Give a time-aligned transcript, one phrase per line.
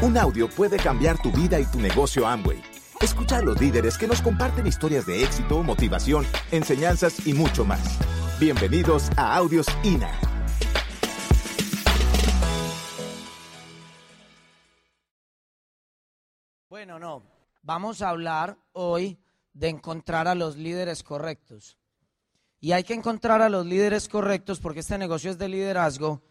[0.00, 2.62] Un audio puede cambiar tu vida y tu negocio Amway.
[3.00, 7.98] Escucha a los líderes que nos comparten historias de éxito, motivación, enseñanzas y mucho más.
[8.38, 10.08] Bienvenidos a Audios INA.
[16.68, 17.24] Bueno, no.
[17.62, 19.18] Vamos a hablar hoy
[19.52, 21.76] de encontrar a los líderes correctos.
[22.60, 26.22] Y hay que encontrar a los líderes correctos porque este negocio es de liderazgo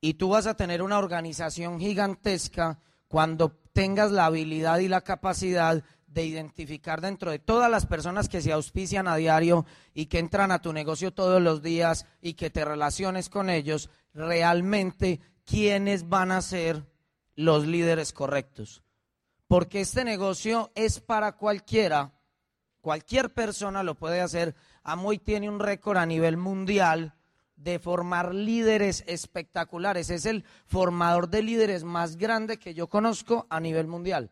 [0.00, 2.80] y tú vas a tener una organización gigantesca
[3.14, 8.42] cuando tengas la habilidad y la capacidad de identificar dentro de todas las personas que
[8.42, 12.50] se auspician a diario y que entran a tu negocio todos los días y que
[12.50, 16.88] te relaciones con ellos, realmente quiénes van a ser
[17.36, 18.82] los líderes correctos.
[19.46, 22.14] Porque este negocio es para cualquiera,
[22.80, 24.56] cualquier persona lo puede hacer.
[24.82, 27.14] Amoy tiene un récord a nivel mundial
[27.64, 30.10] de formar líderes espectaculares.
[30.10, 34.30] Es el formador de líderes más grande que yo conozco a nivel mundial.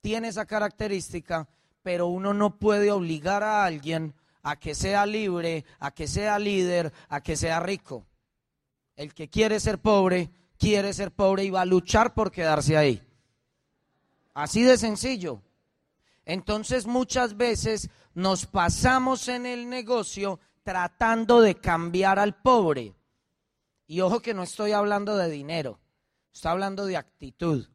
[0.00, 1.48] Tiene esa característica,
[1.84, 6.92] pero uno no puede obligar a alguien a que sea libre, a que sea líder,
[7.08, 8.04] a que sea rico.
[8.96, 13.00] El que quiere ser pobre, quiere ser pobre y va a luchar por quedarse ahí.
[14.34, 15.40] Así de sencillo.
[16.24, 22.94] Entonces muchas veces nos pasamos en el negocio tratando de cambiar al pobre.
[23.86, 25.80] Y ojo que no estoy hablando de dinero,
[26.32, 27.68] estoy hablando de actitud.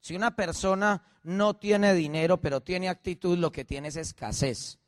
[0.00, 4.78] Si una persona no tiene dinero, pero tiene actitud, lo que tiene es escasez.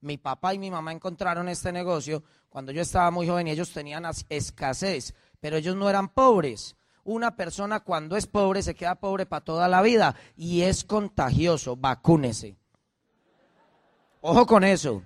[0.00, 3.72] Mi papá y mi mamá encontraron este negocio cuando yo estaba muy joven y ellos
[3.72, 6.76] tenían escasez, pero ellos no eran pobres.
[7.02, 11.74] Una persona cuando es pobre se queda pobre para toda la vida y es contagioso,
[11.74, 12.56] vacúnese.
[14.20, 15.02] Ojo con eso.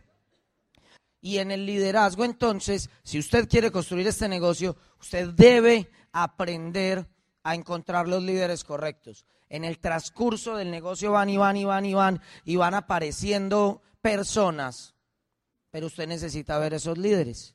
[1.25, 7.09] Y en el liderazgo, entonces, si usted quiere construir este negocio, usted debe aprender
[7.45, 9.25] a encontrar los líderes correctos.
[9.49, 13.83] En el transcurso del negocio van y van y van y van y van apareciendo
[14.01, 14.97] personas,
[15.71, 17.55] pero usted necesita ver esos líderes.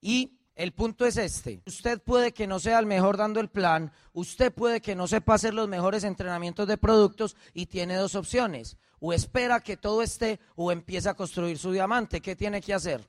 [0.00, 3.90] Y el punto es este, usted puede que no sea el mejor dando el plan,
[4.12, 8.76] usted puede que no sepa hacer los mejores entrenamientos de productos y tiene dos opciones
[9.00, 12.20] o espera que todo esté o empieza a construir su diamante.
[12.20, 13.08] ¿Qué tiene que hacer?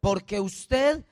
[0.00, 1.04] Porque usted,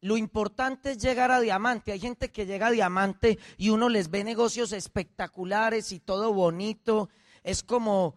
[0.00, 1.92] lo importante es llegar a diamante.
[1.92, 7.08] Hay gente que llega a diamante y uno les ve negocios espectaculares y todo bonito.
[7.42, 8.14] Es como,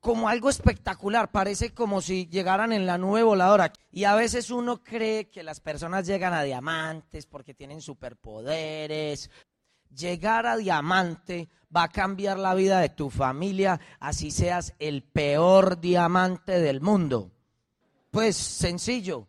[0.00, 3.72] como algo espectacular, parece como si llegaran en la nube voladora.
[3.90, 9.30] Y a veces uno cree que las personas llegan a diamantes porque tienen superpoderes,
[9.96, 15.80] llegar a diamante va a cambiar la vida de tu familia, así seas el peor
[15.80, 17.30] diamante del mundo.
[18.10, 19.26] Pues sencillo.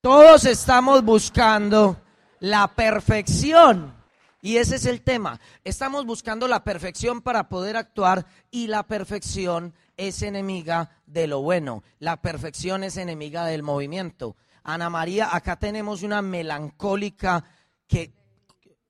[0.00, 2.00] Todos estamos buscando
[2.40, 3.94] la perfección.
[4.42, 5.38] Y ese es el tema.
[5.64, 11.82] Estamos buscando la perfección para poder actuar y la perfección es enemiga de lo bueno.
[11.98, 14.36] La perfección es enemiga del movimiento.
[14.62, 17.44] Ana María, acá tenemos una melancólica
[17.86, 18.14] que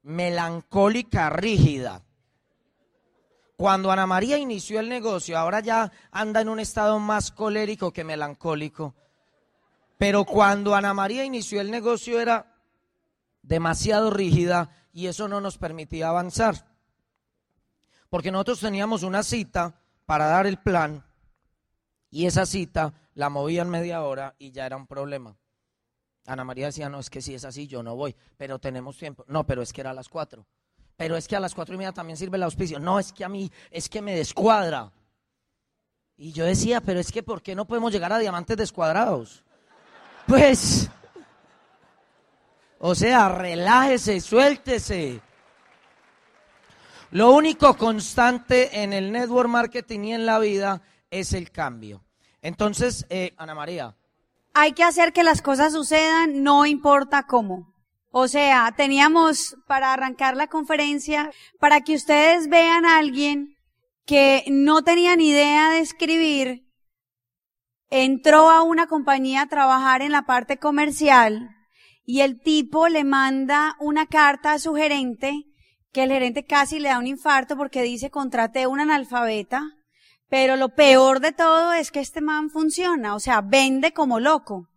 [0.03, 2.03] melancólica rígida.
[3.57, 8.05] Cuando Ana María inició el negocio, ahora ya anda en un estado más colérico que
[8.05, 8.95] melancólico.
[9.99, 12.57] Pero cuando Ana María inició el negocio era
[13.43, 16.67] demasiado rígida y eso no nos permitía avanzar.
[18.09, 21.05] Porque nosotros teníamos una cita para dar el plan
[22.11, 25.37] y esa cita la movían media hora y ya era un problema.
[26.27, 29.25] Ana María decía, no, es que si es así, yo no voy, pero tenemos tiempo.
[29.29, 30.47] No, pero es que era a las cuatro.
[30.97, 32.79] Pero es que a las cuatro y media también sirve el auspicio.
[32.79, 34.93] No, es que a mí, es que me descuadra.
[36.17, 39.43] Y yo decía, pero es que ¿por qué no podemos llegar a diamantes descuadrados?
[40.27, 40.89] Pues,
[42.79, 45.21] o sea, relájese, suéltese.
[47.13, 52.05] Lo único constante en el network marketing y en la vida es el cambio.
[52.41, 53.97] Entonces, eh, Ana María,
[54.55, 57.73] hay que hacer que las cosas sucedan, no importa cómo.
[58.13, 61.31] O sea, teníamos para arrancar la conferencia,
[61.61, 63.55] para que ustedes vean a alguien
[64.05, 66.67] que no tenía ni idea de escribir,
[67.91, 71.51] entró a una compañía a trabajar en la parte comercial
[72.05, 75.45] y el tipo le manda una carta a su gerente
[75.93, 79.63] que el gerente casi le da un infarto porque dice contraté una analfabeta
[80.31, 84.69] pero lo peor de todo es que este man funciona, o sea, vende como loco,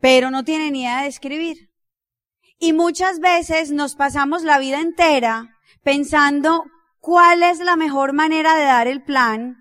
[0.00, 1.70] pero no tiene ni idea de escribir.
[2.58, 6.64] Y muchas veces nos pasamos la vida entera pensando
[7.00, 9.56] cuál es la mejor manera de dar el plan.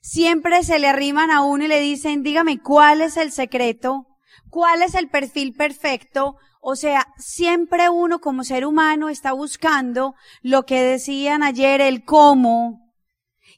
[0.00, 4.06] Siempre se le arriman a uno y le dicen, dígame cuál es el secreto.
[4.48, 6.36] ¿Cuál es el perfil perfecto?
[6.62, 12.85] O sea, siempre uno como ser humano está buscando lo que decían ayer, el cómo.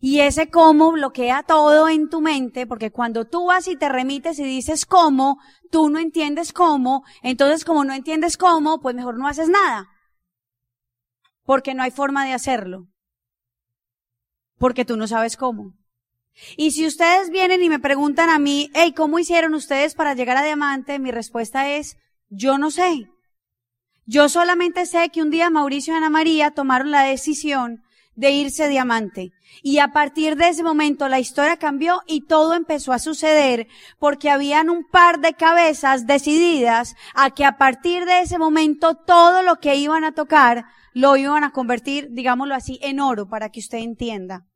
[0.01, 4.39] Y ese cómo bloquea todo en tu mente, porque cuando tú vas y te remites
[4.39, 5.41] y dices cómo,
[5.71, 9.89] tú no entiendes cómo, entonces como no entiendes cómo, pues mejor no haces nada.
[11.45, 12.87] Porque no hay forma de hacerlo.
[14.59, 15.75] Porque tú no sabes cómo.
[16.57, 20.37] Y si ustedes vienen y me preguntan a mí, hey, ¿cómo hicieron ustedes para llegar
[20.37, 20.99] a diamante?
[20.99, 21.97] Mi respuesta es,
[22.29, 23.11] yo no sé.
[24.07, 27.83] Yo solamente sé que un día Mauricio y Ana María tomaron la decisión
[28.19, 29.33] de irse diamante.
[29.63, 33.69] Y a partir de ese momento la historia cambió y todo empezó a suceder
[33.99, 39.43] porque habían un par de cabezas decididas a que a partir de ese momento todo
[39.43, 43.61] lo que iban a tocar lo iban a convertir, digámoslo así, en oro para que
[43.61, 44.47] usted entienda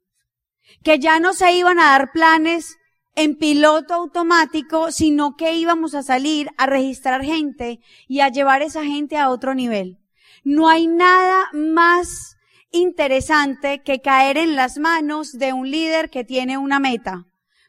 [0.82, 2.78] que ya no se iban a dar planes
[3.14, 8.84] en piloto automático, sino que íbamos a salir a registrar gente y a llevar esa
[8.84, 9.98] gente a otro nivel.
[10.44, 12.36] No hay nada más
[12.72, 17.26] interesante que caer en las manos de un líder que tiene una meta,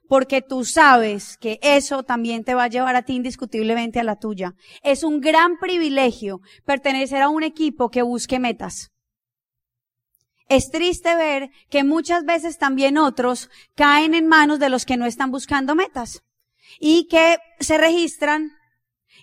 [0.07, 4.17] porque tú sabes que eso también te va a llevar a ti indiscutiblemente a la
[4.17, 4.55] tuya.
[4.81, 8.91] Es un gran privilegio pertenecer a un equipo que busque metas.
[10.49, 15.05] Es triste ver que muchas veces también otros caen en manos de los que no
[15.05, 16.21] están buscando metas
[16.79, 18.51] y que se registran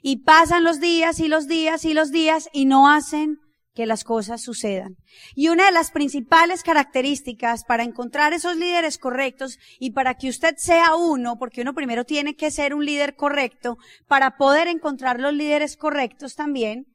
[0.03, 3.39] y pasan los días y los días y los días y no hacen
[3.75, 4.97] que las cosas sucedan.
[5.35, 10.57] Y una de las principales características para encontrar esos líderes correctos y para que usted
[10.57, 13.77] sea uno, porque uno primero tiene que ser un líder correcto,
[14.07, 16.87] para poder encontrar los líderes correctos también,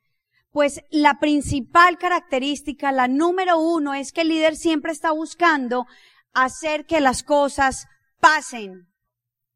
[0.52, 5.86] pues la principal característica, la número uno, es que el líder siempre está buscando
[6.34, 7.88] hacer que las cosas
[8.20, 8.88] pasen.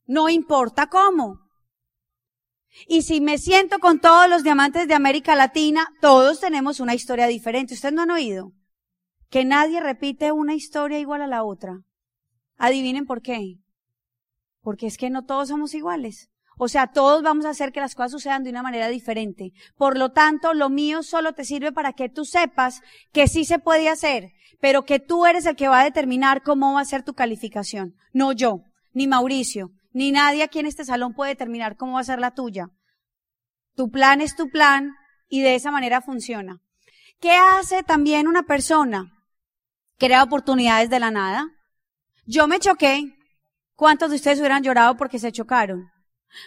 [0.06, 1.49] No importa cómo.
[2.88, 7.28] Y si me siento con todos los diamantes de América Latina, todos tenemos una historia
[7.28, 7.74] diferente.
[7.74, 8.54] ¿Ustedes no han oído?
[9.30, 11.82] Que nadie repite una historia igual a la otra.
[12.58, 13.60] Adivinen por qué.
[14.62, 16.30] Porque es que no todos somos iguales.
[16.62, 19.54] O sea, todos vamos a hacer que las cosas sucedan de una manera diferente.
[19.78, 22.82] Por lo tanto, lo mío solo te sirve para que tú sepas
[23.14, 26.74] que sí se puede hacer, pero que tú eres el que va a determinar cómo
[26.74, 27.96] va a ser tu calificación.
[28.12, 32.06] No yo, ni Mauricio, ni nadie aquí en este salón puede determinar cómo va a
[32.06, 32.70] ser la tuya.
[33.76, 34.96] Tu plan es tu plan
[35.28, 36.62] y de esa manera funciona.
[37.20, 39.12] ¿Qué hace también una persona?
[39.98, 41.50] Crea oportunidades de la nada.
[42.26, 43.14] Yo me choqué.
[43.76, 45.92] ¿Cuántos de ustedes hubieran llorado porque se chocaron?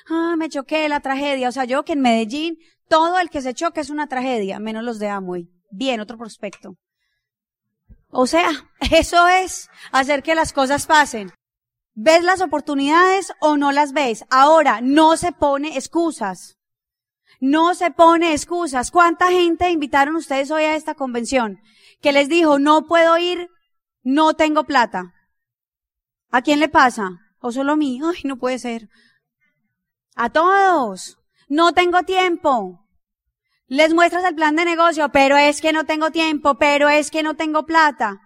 [0.09, 1.51] Ah, me choqué, la tragedia.
[1.51, 2.57] O sea, yo que en Medellín
[2.89, 5.51] todo el que se choque es una tragedia, menos los de Amway.
[5.71, 6.79] Bien, otro prospecto.
[8.09, 8.49] O sea,
[8.91, 11.31] eso es hacer que las cosas pasen.
[11.95, 14.25] ¿Ves las oportunidades o no las ves?
[14.31, 16.59] Ahora, no se pone excusas.
[17.41, 18.91] No se pone excusas.
[18.91, 21.61] ¿Cuánta gente invitaron ustedes hoy a esta convención?
[22.01, 23.51] Que les dijo, no puedo ir,
[24.03, 25.13] no tengo plata.
[26.31, 27.11] ¿A quién le pasa?
[27.41, 28.01] ¿O solo a mí?
[28.03, 28.89] Ay, no puede ser.
[30.15, 31.19] A todos.
[31.49, 32.87] No tengo tiempo.
[33.67, 37.23] Les muestras el plan de negocio, pero es que no tengo tiempo, pero es que
[37.23, 38.21] no tengo plata.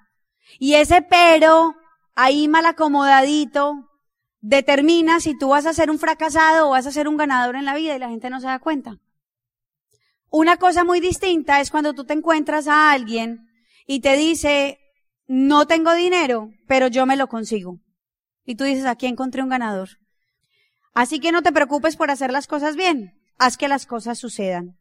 [0.59, 1.75] Y ese pero,
[2.17, 3.89] ahí mal acomodadito,
[4.41, 7.65] determina si tú vas a ser un fracasado o vas a ser un ganador en
[7.65, 8.99] la vida y la gente no se da cuenta.
[10.31, 13.49] Una cosa muy distinta es cuando tú te encuentras a alguien
[13.87, 14.81] y te dice,
[15.29, 17.79] no tengo dinero, pero yo me lo consigo.
[18.45, 19.91] Y tú dices, aquí encontré un ganador.
[20.95, 23.15] Así que no te preocupes por hacer las cosas bien.
[23.39, 24.79] Haz que las cosas sucedan.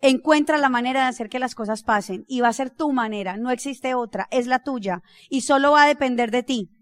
[0.00, 3.36] Encuentra la manera de hacer que las cosas pasen y va a ser tu manera,
[3.36, 6.77] no existe otra, es la tuya y solo va a depender de ti.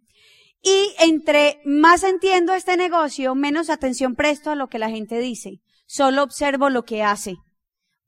[0.62, 5.60] Y entre más entiendo este negocio, menos atención presto a lo que la gente dice.
[5.86, 7.36] Solo observo lo que hace.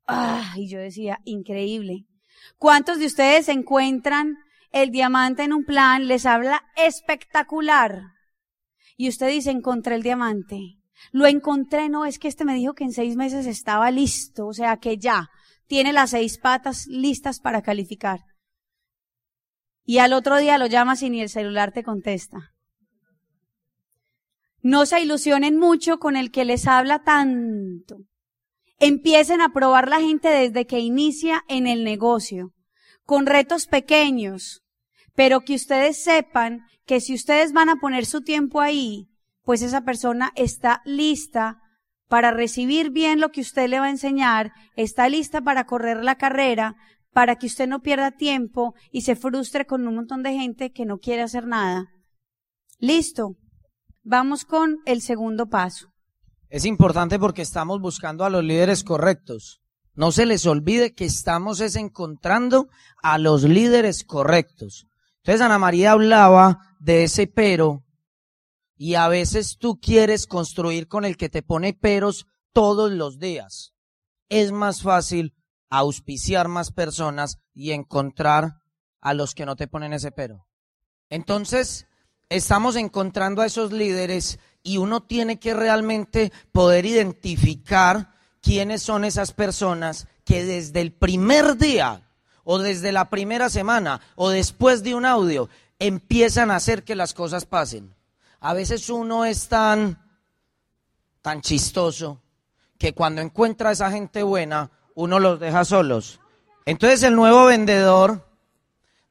[0.06, 2.06] Ah, y yo decía, increíble.
[2.56, 4.36] ¿Cuántos de ustedes encuentran
[4.72, 6.08] el diamante en un plan?
[6.08, 8.02] Les habla espectacular
[8.96, 10.80] y usted dice, encontré el diamante.
[11.12, 14.52] Lo encontré, no, es que este me dijo que en seis meses estaba listo, o
[14.52, 15.30] sea que ya
[15.68, 18.20] tiene las seis patas listas para calificar.
[19.88, 22.52] Y al otro día lo llamas y ni el celular te contesta.
[24.60, 27.96] No se ilusionen mucho con el que les habla tanto.
[28.78, 32.52] Empiecen a probar la gente desde que inicia en el negocio,
[33.06, 34.62] con retos pequeños,
[35.14, 39.08] pero que ustedes sepan que si ustedes van a poner su tiempo ahí,
[39.42, 41.62] pues esa persona está lista
[42.08, 46.16] para recibir bien lo que usted le va a enseñar, está lista para correr la
[46.16, 46.76] carrera,
[47.12, 50.84] para que usted no pierda tiempo y se frustre con un montón de gente que
[50.84, 51.86] no quiere hacer nada.
[52.78, 53.36] Listo.
[54.02, 55.88] Vamos con el segundo paso.
[56.48, 59.60] Es importante porque estamos buscando a los líderes correctos.
[59.94, 62.68] No se les olvide que estamos es encontrando
[63.02, 64.86] a los líderes correctos.
[65.18, 67.84] Entonces Ana María hablaba de ese pero
[68.76, 73.74] y a veces tú quieres construir con el que te pone peros todos los días.
[74.28, 75.34] Es más fácil
[75.70, 78.62] auspiciar más personas y encontrar
[79.00, 80.46] a los que no te ponen ese pero.
[81.10, 81.86] Entonces,
[82.28, 89.32] estamos encontrando a esos líderes y uno tiene que realmente poder identificar quiénes son esas
[89.32, 92.02] personas que desde el primer día
[92.44, 95.48] o desde la primera semana o después de un audio
[95.78, 97.94] empiezan a hacer que las cosas pasen.
[98.40, 99.98] A veces uno es tan,
[101.22, 102.20] tan chistoso
[102.78, 106.18] que cuando encuentra a esa gente buena, uno los deja solos.
[106.66, 108.26] Entonces el nuevo vendedor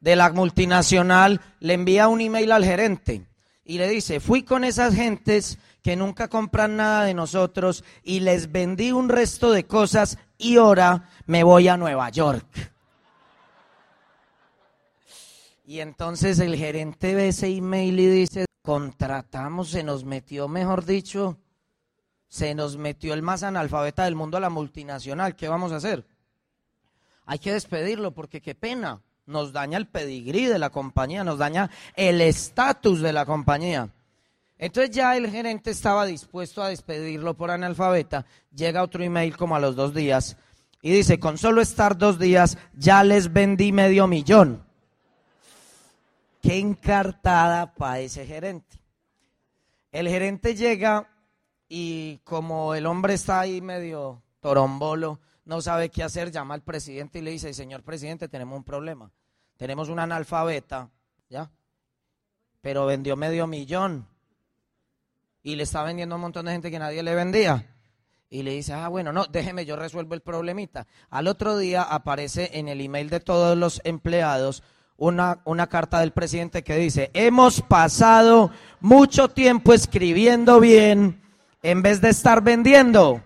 [0.02, 3.26] de la multinacional le envía un email al gerente
[3.64, 8.52] y le dice, fui con esas gentes que nunca compran nada de nosotros y les
[8.52, 12.74] vendí un resto de cosas y ahora me voy a Nueva York.
[15.66, 21.38] Y entonces el gerente ve ese email y dice, contratamos, se nos metió, mejor dicho,
[22.28, 26.06] se nos metió el más analfabeta del mundo a la multinacional, ¿qué vamos a hacer?
[27.26, 31.70] Hay que despedirlo porque qué pena nos daña el pedigrí de la compañía, nos daña
[31.96, 33.90] el estatus de la compañía.
[34.58, 38.26] Entonces ya el gerente estaba dispuesto a despedirlo por analfabeta.
[38.56, 40.38] Llega otro email como a los dos días
[40.82, 44.64] y dice, con solo estar dos días ya les vendí medio millón.
[46.42, 48.78] Qué encartada para ese gerente.
[49.92, 51.10] El gerente llega
[51.70, 57.20] y como el hombre está ahí medio torombolo, no sabe qué hacer, llama al presidente
[57.20, 59.12] y le dice, señor presidente, tenemos un problema.
[59.58, 60.90] Tenemos un analfabeta,
[61.30, 61.50] ¿ya?
[62.62, 64.08] Pero vendió medio millón.
[65.42, 67.66] Y le está vendiendo a un montón de gente que nadie le vendía.
[68.30, 70.86] Y le dice, ah, bueno, no, déjeme, yo resuelvo el problemita.
[71.10, 74.64] Al otro día aparece en el email de todos los empleados
[74.98, 81.22] una, una carta del presidente que dice, hemos pasado mucho tiempo escribiendo bien
[81.64, 83.22] en vez de estar vendiendo.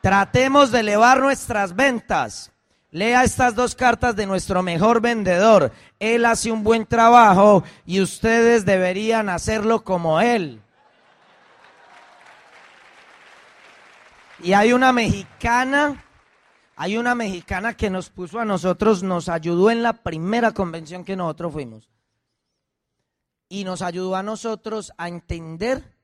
[0.00, 2.52] Tratemos de elevar nuestras ventas.
[2.90, 5.72] Lea estas dos cartas de nuestro mejor vendedor.
[5.98, 10.62] Él hace un buen trabajo y ustedes deberían hacerlo como él.
[14.40, 16.04] Y hay una mexicana,
[16.76, 21.16] hay una mexicana que nos puso a nosotros, nos ayudó en la primera convención que
[21.16, 21.90] nosotros fuimos.
[23.48, 25.97] Y nos ayudó a nosotros a entender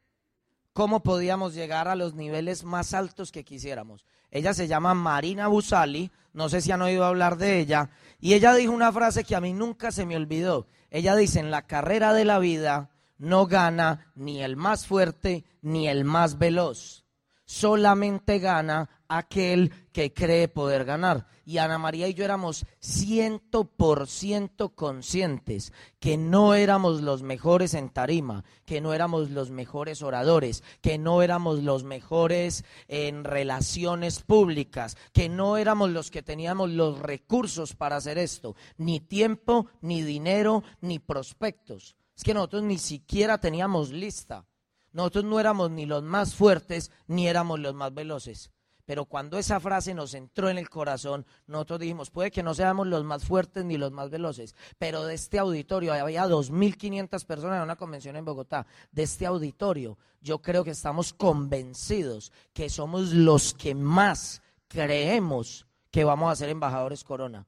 [0.74, 4.04] cómo podíamos llegar a los niveles más altos que quisiéramos.
[4.30, 7.90] Ella se llama Marina Busali, no sé si han oído hablar de ella,
[8.20, 10.66] y ella dijo una frase que a mí nunca se me olvidó.
[10.90, 15.88] Ella dice, en la carrera de la vida no gana ni el más fuerte ni
[15.88, 17.03] el más veloz
[17.44, 21.26] solamente gana aquel que cree poder ganar.
[21.46, 27.74] Y Ana María y yo éramos ciento por ciento conscientes que no éramos los mejores
[27.74, 34.22] en tarima, que no éramos los mejores oradores, que no éramos los mejores en relaciones
[34.22, 40.02] públicas, que no éramos los que teníamos los recursos para hacer esto, ni tiempo, ni
[40.02, 41.94] dinero, ni prospectos.
[42.16, 44.46] Es que nosotros ni siquiera teníamos lista.
[44.94, 48.50] Nosotros no éramos ni los más fuertes ni éramos los más veloces.
[48.86, 52.86] Pero cuando esa frase nos entró en el corazón, nosotros dijimos, puede que no seamos
[52.86, 57.62] los más fuertes ni los más veloces, pero de este auditorio, había 2.500 personas en
[57.62, 63.54] una convención en Bogotá, de este auditorio, yo creo que estamos convencidos que somos los
[63.54, 67.46] que más creemos que vamos a ser embajadores corona.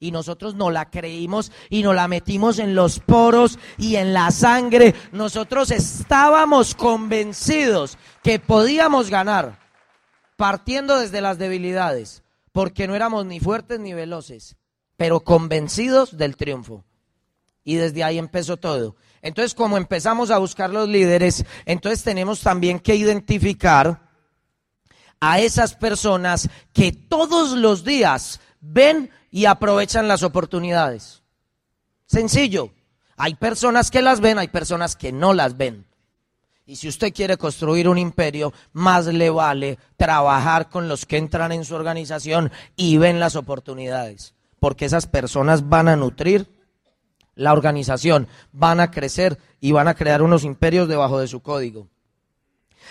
[0.00, 4.30] Y nosotros no la creímos y nos la metimos en los poros y en la
[4.30, 4.94] sangre.
[5.12, 9.58] Nosotros estábamos convencidos que podíamos ganar
[10.38, 14.56] partiendo desde las debilidades, porque no éramos ni fuertes ni veloces,
[14.96, 16.84] pero convencidos del triunfo.
[17.64, 18.94] Y desde ahí empezó todo.
[19.20, 24.08] Entonces, como empezamos a buscar los líderes, entonces tenemos también que identificar
[25.20, 31.22] a esas personas que todos los días ven y aprovechan las oportunidades.
[32.06, 32.72] Sencillo.
[33.16, 35.86] Hay personas que las ven, hay personas que no las ven.
[36.66, 41.50] Y si usted quiere construir un imperio, más le vale trabajar con los que entran
[41.50, 44.34] en su organización y ven las oportunidades.
[44.60, 46.46] Porque esas personas van a nutrir
[47.34, 51.88] la organización, van a crecer y van a crear unos imperios debajo de su código.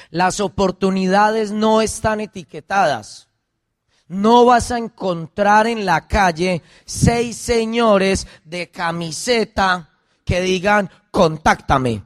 [0.10, 3.27] Las oportunidades no están etiquetadas.
[4.08, 9.90] No vas a encontrar en la calle seis señores de camiseta
[10.24, 12.04] que digan, contáctame.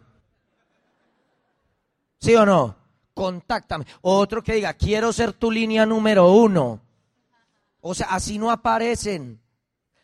[2.20, 2.82] ¿Sí o no?
[3.22, 3.86] contáctame.
[4.02, 6.82] Otro que diga, quiero ser tu línea número uno.
[7.80, 9.40] O sea, así no aparecen.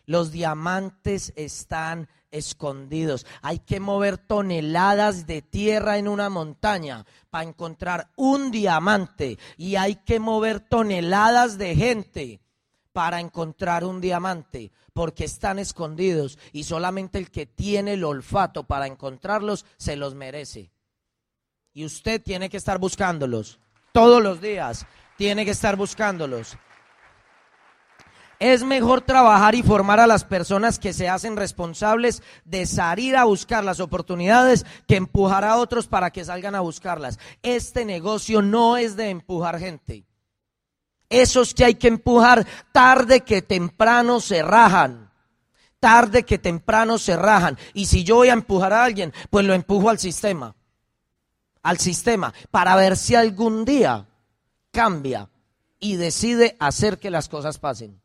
[0.06, 3.26] Los diamantes están escondidos.
[3.42, 9.38] Hay que mover toneladas de tierra en una montaña para encontrar un diamante.
[9.58, 12.40] Y hay que mover toneladas de gente
[12.94, 18.88] para encontrar un diamante, porque están escondidos y solamente el que tiene el olfato para
[18.88, 20.72] encontrarlos se los merece.
[21.74, 23.60] Y usted tiene que estar buscándolos
[23.98, 26.58] todos los días, tiene que estar buscándolos.
[28.40, 33.24] Es mejor trabajar y formar a las personas que se hacen responsables de salir a
[33.24, 37.18] buscar las oportunidades que empujar a otros para que salgan a buscarlas.
[37.42, 40.06] Este negocio no es de empujar gente.
[41.10, 45.12] Esos que hay que empujar tarde que temprano se rajan.
[45.80, 47.58] Tarde que temprano se rajan.
[47.74, 50.56] Y si yo voy a empujar a alguien, pues lo empujo al sistema.
[51.64, 52.34] Al sistema.
[52.52, 54.06] Para ver si algún día
[54.72, 55.28] cambia
[55.80, 58.00] y decide hacer que las cosas pasen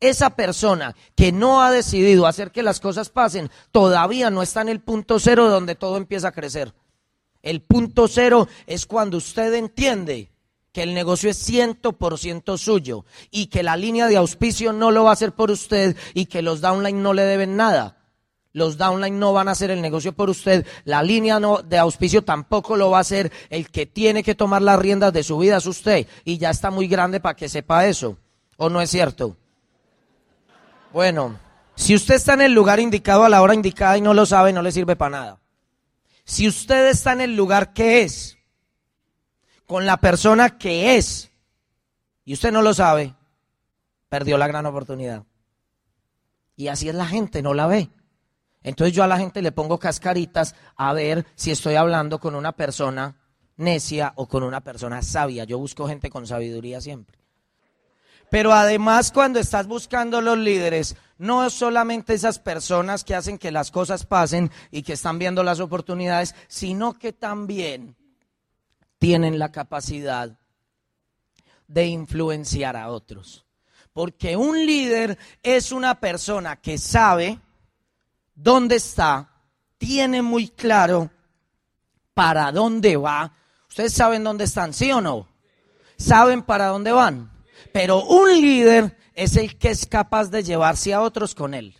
[0.00, 4.68] esa persona que no ha decidido hacer que las cosas pasen, todavía no está en
[4.68, 6.74] el punto cero donde todo empieza a crecer.
[7.42, 10.30] El punto cero es cuando usted entiende
[10.72, 14.90] que el negocio es ciento por ciento suyo y que la línea de auspicio no
[14.90, 17.98] lo va a hacer por usted y que los downline no le deben nada.
[18.54, 20.64] Los downline no van a hacer el negocio por usted.
[20.84, 23.32] La línea de auspicio tampoco lo va a hacer.
[23.50, 26.06] El que tiene que tomar las riendas de su vida es usted.
[26.24, 28.16] Y ya está muy grande para que sepa eso.
[28.56, 29.36] ¿O no es cierto?
[30.94, 31.40] Bueno,
[31.74, 34.52] si usted está en el lugar indicado a la hora indicada y no lo sabe,
[34.52, 35.40] no le sirve para nada.
[36.24, 38.38] Si usted está en el lugar que es,
[39.66, 41.32] con la persona que es,
[42.24, 43.12] y usted no lo sabe,
[44.08, 45.24] perdió la gran oportunidad.
[46.54, 47.90] Y así es la gente, no la ve.
[48.62, 52.52] Entonces yo a la gente le pongo cascaritas a ver si estoy hablando con una
[52.52, 53.16] persona
[53.56, 55.42] necia o con una persona sabia.
[55.42, 57.23] Yo busco gente con sabiduría siempre.
[58.30, 63.70] Pero además cuando estás buscando los líderes, no solamente esas personas que hacen que las
[63.70, 67.96] cosas pasen y que están viendo las oportunidades, sino que también
[68.98, 70.36] tienen la capacidad
[71.68, 73.44] de influenciar a otros.
[73.92, 77.38] Porque un líder es una persona que sabe
[78.34, 79.30] dónde está,
[79.78, 81.10] tiene muy claro
[82.12, 83.32] para dónde va.
[83.68, 85.28] Ustedes saben dónde están, ¿sí o no?
[85.96, 87.33] ¿Saben para dónde van?
[87.74, 91.76] Pero un líder es el que es capaz de llevarse a otros con él.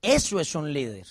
[0.00, 1.04] Eso es un líder.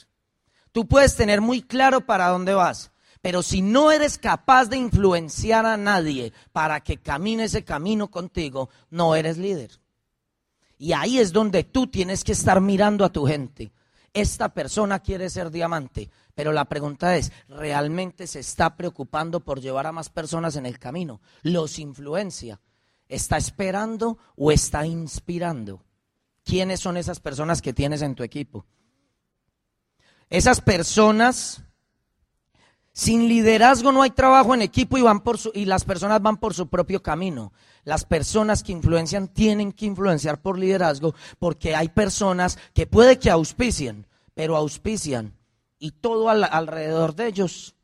[0.72, 5.66] Tú puedes tener muy claro para dónde vas, pero si no eres capaz de influenciar
[5.66, 9.82] a nadie para que camine ese camino contigo, no eres líder.
[10.78, 13.74] Y ahí es donde tú tienes que estar mirando a tu gente.
[14.14, 19.88] Esta persona quiere ser diamante, pero la pregunta es, ¿realmente se está preocupando por llevar
[19.88, 21.20] a más personas en el camino?
[21.42, 22.62] ¿Los influencia?
[23.08, 25.84] ¿Está esperando o está inspirando?
[26.44, 28.66] ¿Quiénes son esas personas que tienes en tu equipo?
[30.30, 31.64] Esas personas,
[32.94, 36.38] sin liderazgo no hay trabajo en equipo y, van por su, y las personas van
[36.38, 37.54] por su propio camino.
[37.84, 43.30] Las personas que influencian tienen que influenciar por liderazgo porque hay personas que puede que
[43.30, 45.34] auspicien, pero auspician
[45.80, 47.76] y todo alrededor de ellos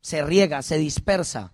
[0.00, 1.52] se riega, se dispersa.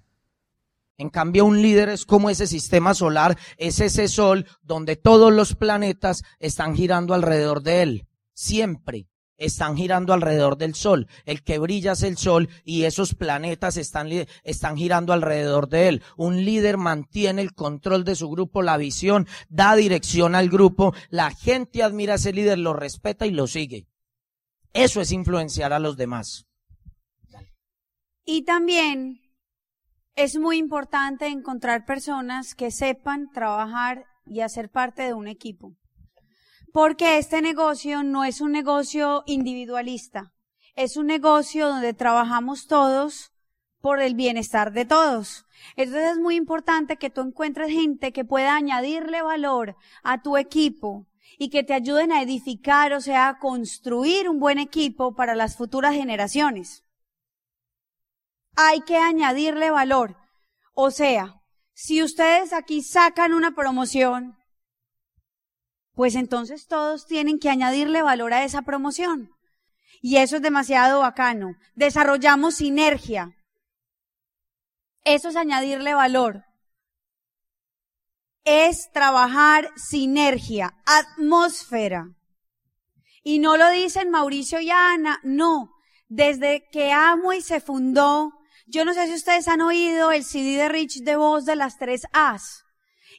[0.98, 5.54] En cambio, un líder es como ese sistema solar, es ese sol donde todos los
[5.54, 8.08] planetas están girando alrededor de él.
[8.34, 9.08] Siempre
[9.44, 11.08] están girando alrededor del sol.
[11.24, 14.08] El que brilla es el sol y esos planetas están,
[14.76, 16.02] girando alrededor de él.
[16.16, 20.94] Un líder mantiene el control de su grupo, la visión, da dirección al grupo.
[21.10, 23.86] La gente admira a ese líder, lo respeta y lo sigue.
[24.72, 26.46] Eso es influenciar a los demás.
[28.24, 29.21] Y también
[30.14, 35.74] es muy importante encontrar personas que sepan trabajar y hacer parte de un equipo.
[36.72, 40.32] Porque este negocio no es un negocio individualista,
[40.74, 43.32] es un negocio donde trabajamos todos
[43.80, 45.46] por el bienestar de todos.
[45.76, 51.06] Entonces es muy importante que tú encuentres gente que pueda añadirle valor a tu equipo
[51.38, 55.56] y que te ayuden a edificar, o sea, a construir un buen equipo para las
[55.56, 56.84] futuras generaciones
[58.56, 60.16] hay que añadirle valor.
[60.74, 61.40] O sea,
[61.74, 64.36] si ustedes aquí sacan una promoción,
[65.94, 69.30] pues entonces todos tienen que añadirle valor a esa promoción.
[70.00, 71.54] Y eso es demasiado bacano.
[71.74, 73.36] Desarrollamos sinergia.
[75.04, 76.44] Eso es añadirle valor.
[78.44, 82.08] Es trabajar sinergia, atmósfera.
[83.22, 85.70] Y no lo dicen Mauricio y Ana, no.
[86.08, 88.32] Desde que Amo y se fundó,
[88.66, 91.78] Yo no sé si ustedes han oído el CD de Rich de voz de las
[91.78, 92.64] tres A's.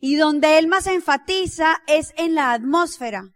[0.01, 3.29] Y donde él más enfatiza es en la atmósfera.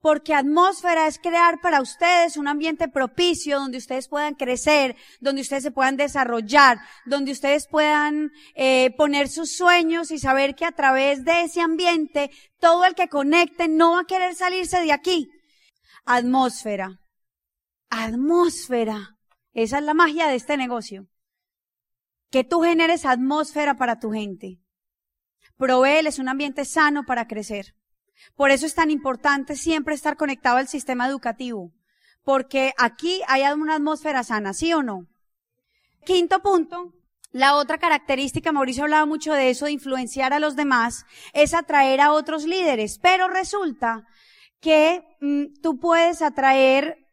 [0.00, 5.64] Porque atmósfera es crear para ustedes un ambiente propicio donde ustedes puedan crecer, donde ustedes
[5.64, 11.24] se puedan desarrollar, donde ustedes puedan eh, poner sus sueños y saber que a través
[11.24, 12.30] de ese ambiente
[12.60, 15.28] todo el que conecte no va a querer salirse de aquí.
[16.04, 17.00] Atmósfera.
[17.90, 19.16] Atmósfera.
[19.52, 21.08] Esa es la magia de este negocio.
[22.30, 24.58] Que tú generes atmósfera para tu gente.
[25.56, 27.74] Proveeles un ambiente sano para crecer.
[28.34, 31.72] Por eso es tan importante siempre estar conectado al sistema educativo,
[32.22, 35.06] porque aquí hay una atmósfera sana, ¿sí o no?
[36.04, 36.92] Quinto punto,
[37.32, 42.00] la otra característica, Mauricio hablaba mucho de eso, de influenciar a los demás, es atraer
[42.00, 44.06] a otros líderes, pero resulta
[44.60, 47.06] que mm, tú puedes atraer,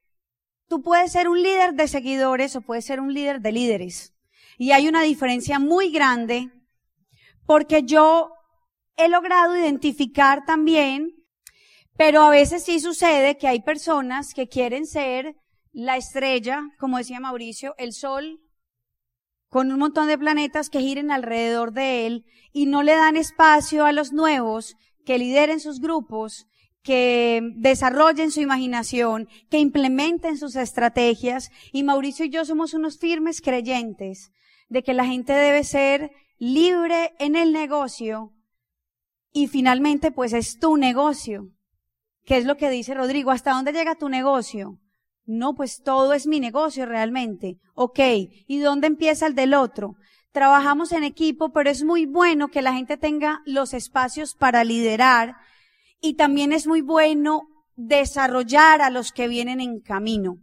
[0.68, 4.15] tú puedes ser un líder de seguidores o puedes ser un líder de líderes.
[4.58, 6.50] Y hay una diferencia muy grande
[7.46, 8.32] porque yo
[8.98, 11.12] he logrado identificar también,
[11.98, 15.36] pero a veces sí sucede que hay personas que quieren ser
[15.72, 18.40] la estrella, como decía Mauricio, el sol,
[19.50, 23.86] con un montón de planetas que giren alrededor de él y no le dan espacio
[23.86, 26.48] a los nuevos que lideren sus grupos,
[26.82, 31.52] que desarrollen su imaginación, que implementen sus estrategias.
[31.72, 34.32] Y Mauricio y yo somos unos firmes creyentes
[34.68, 38.34] de que la gente debe ser libre en el negocio
[39.36, 41.50] y finalmente, pues es tu negocio.
[42.24, 43.32] ¿Qué es lo que dice Rodrigo?
[43.32, 44.80] ¿Hasta dónde llega tu negocio?
[45.26, 47.58] No, pues todo es mi negocio realmente.
[47.74, 48.00] Ok.
[48.48, 49.96] ¿Y dónde empieza el del otro?
[50.32, 55.36] Trabajamos en equipo, pero es muy bueno que la gente tenga los espacios para liderar
[56.00, 57.42] y también es muy bueno
[57.76, 60.38] desarrollar a los que vienen en camino.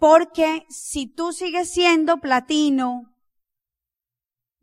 [0.00, 3.14] Porque si tú sigues siendo platino,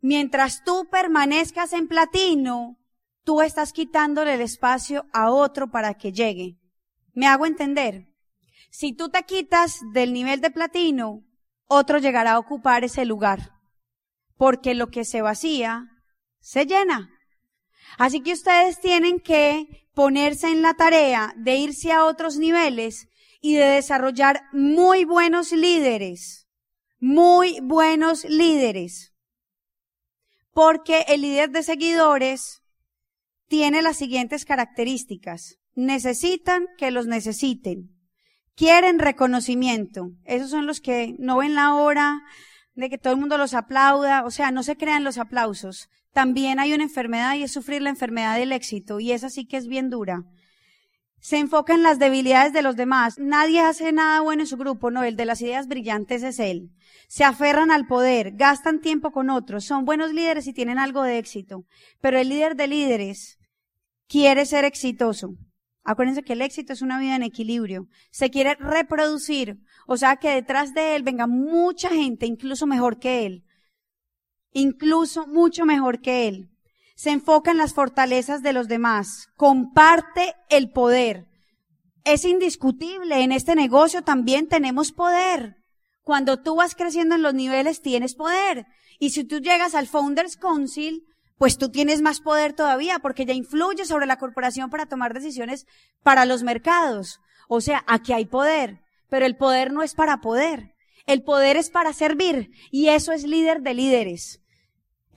[0.00, 2.76] mientras tú permanezcas en platino,
[3.22, 6.58] tú estás quitándole el espacio a otro para que llegue.
[7.12, 8.12] ¿Me hago entender?
[8.70, 11.24] Si tú te quitas del nivel de platino,
[11.68, 13.52] otro llegará a ocupar ese lugar.
[14.36, 15.86] Porque lo que se vacía,
[16.40, 17.12] se llena.
[17.96, 23.08] Así que ustedes tienen que ponerse en la tarea de irse a otros niveles
[23.40, 26.48] y de desarrollar muy buenos líderes.
[27.00, 29.12] Muy buenos líderes.
[30.52, 32.62] Porque el líder de seguidores
[33.46, 35.58] tiene las siguientes características.
[35.74, 37.94] Necesitan que los necesiten.
[38.56, 40.10] Quieren reconocimiento.
[40.24, 42.22] Esos son los que no ven la hora
[42.74, 44.24] de que todo el mundo los aplauda.
[44.24, 45.88] O sea, no se crean los aplausos.
[46.12, 48.98] También hay una enfermedad y es sufrir la enfermedad del éxito.
[48.98, 50.24] Y esa sí que es bien dura.
[51.20, 53.18] Se enfoca en las debilidades de los demás.
[53.18, 56.70] Nadie hace nada bueno en su grupo, no, el de las ideas brillantes es él.
[57.08, 61.18] Se aferran al poder, gastan tiempo con otros, son buenos líderes y tienen algo de
[61.18, 61.64] éxito.
[62.00, 63.38] Pero el líder de líderes
[64.06, 65.34] quiere ser exitoso.
[65.84, 67.88] Acuérdense que el éxito es una vida en equilibrio.
[68.10, 69.58] Se quiere reproducir.
[69.86, 73.44] O sea, que detrás de él venga mucha gente, incluso mejor que él.
[74.52, 76.50] Incluso mucho mejor que él.
[76.98, 79.28] Se enfoca en las fortalezas de los demás.
[79.36, 81.28] Comparte el poder.
[82.02, 83.22] Es indiscutible.
[83.22, 85.58] En este negocio también tenemos poder.
[86.02, 88.66] Cuando tú vas creciendo en los niveles, tienes poder.
[88.98, 91.04] Y si tú llegas al Founders Council,
[91.36, 95.68] pues tú tienes más poder todavía porque ya influye sobre la corporación para tomar decisiones
[96.02, 97.20] para los mercados.
[97.46, 100.74] O sea, aquí hay poder, pero el poder no es para poder.
[101.06, 104.40] El poder es para servir y eso es líder de líderes.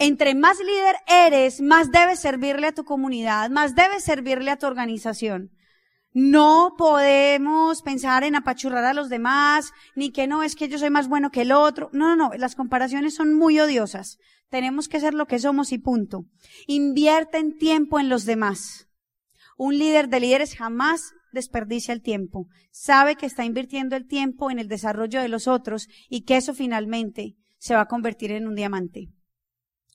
[0.03, 4.65] Entre más líder eres, más debes servirle a tu comunidad, más debes servirle a tu
[4.65, 5.51] organización.
[6.11, 10.89] No podemos pensar en apachurrar a los demás, ni que no es que yo soy
[10.89, 11.91] más bueno que el otro.
[11.93, 14.17] No, no, no, las comparaciones son muy odiosas.
[14.49, 16.25] Tenemos que ser lo que somos y punto.
[16.65, 18.87] Invierten tiempo en los demás.
[19.55, 22.47] Un líder de líderes jamás desperdicia el tiempo.
[22.71, 26.55] Sabe que está invirtiendo el tiempo en el desarrollo de los otros y que eso
[26.55, 29.11] finalmente se va a convertir en un diamante.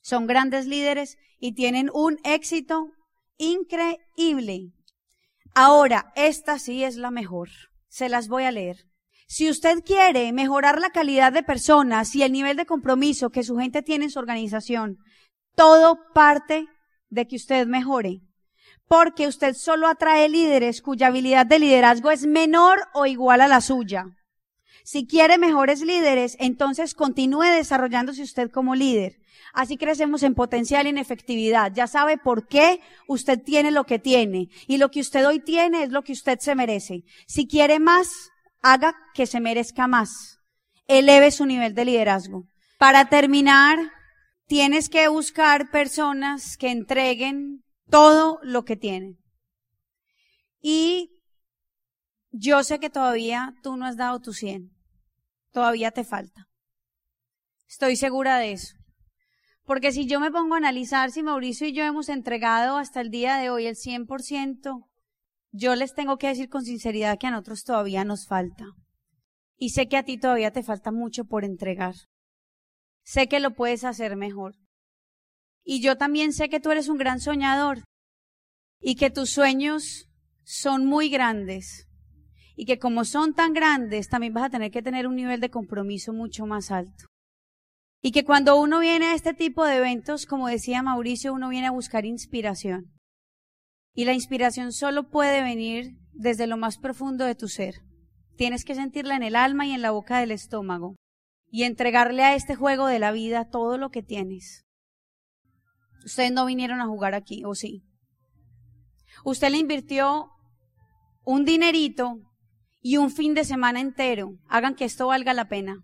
[0.07, 2.91] Son grandes líderes y tienen un éxito
[3.37, 4.71] increíble.
[5.53, 7.49] Ahora, esta sí es la mejor.
[7.89, 8.85] Se las voy a leer.
[9.27, 13.57] Si usted quiere mejorar la calidad de personas y el nivel de compromiso que su
[13.57, 14.95] gente tiene en su organización,
[15.55, 16.67] todo parte
[17.09, 18.21] de que usted mejore.
[18.87, 23.59] Porque usted solo atrae líderes cuya habilidad de liderazgo es menor o igual a la
[23.59, 24.05] suya.
[24.87, 29.19] Si quiere mejores líderes, entonces continúe desarrollándose usted como líder.
[29.51, 31.73] Así crecemos en potencial y en efectividad.
[31.75, 34.47] Ya sabe por qué usted tiene lo que tiene.
[34.65, 37.03] Y lo que usted hoy tiene es lo que usted se merece.
[37.27, 38.29] Si quiere más,
[38.61, 40.39] haga que se merezca más.
[40.87, 42.45] Eleve su nivel de liderazgo.
[42.79, 43.77] Para terminar,
[44.45, 49.17] tienes que buscar personas que entreguen todo lo que tienen.
[50.61, 51.11] Y
[52.31, 54.76] yo sé que todavía tú no has dado tu 100.
[55.57, 56.47] Todavía te falta.
[57.67, 58.75] Estoy segura de eso.
[59.63, 63.09] Porque si yo me pongo a analizar si Mauricio y yo hemos entregado hasta el
[63.09, 64.87] día de hoy el 100%,
[65.51, 68.65] yo les tengo que decir con sinceridad que a nosotros todavía nos falta.
[69.57, 71.95] Y sé que a ti todavía te falta mucho por entregar.
[73.01, 74.53] Sé que lo puedes hacer mejor.
[75.63, 77.83] Y yo también sé que tú eres un gran soñador
[78.79, 80.07] y que tus sueños
[80.43, 81.86] son muy grandes
[82.57, 85.51] y que como son tan grandes también vas a tener que tener un nivel de
[85.51, 87.05] compromiso mucho más alto.
[88.01, 91.67] Y que cuando uno viene a este tipo de eventos, como decía Mauricio, uno viene
[91.67, 92.91] a buscar inspiración.
[93.93, 97.75] Y la inspiración solo puede venir desde lo más profundo de tu ser.
[98.37, 100.95] Tienes que sentirla en el alma y en la boca del estómago
[101.51, 104.63] y entregarle a este juego de la vida todo lo que tienes.
[106.03, 107.83] Ustedes no vinieron a jugar aquí, ¿o sí?
[109.23, 110.31] Usted le invirtió
[111.23, 112.26] un dinerito
[112.81, 114.33] y un fin de semana entero.
[114.47, 115.83] Hagan que esto valga la pena.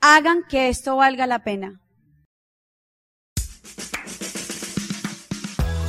[0.00, 1.80] Hagan que esto valga la pena.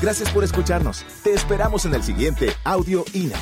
[0.01, 1.03] Gracias por escucharnos.
[1.23, 3.37] Te esperamos en el siguiente Audio INA.